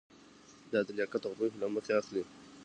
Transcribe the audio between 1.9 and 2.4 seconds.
اخلي.